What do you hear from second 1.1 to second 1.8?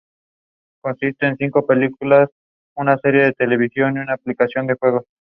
en cinco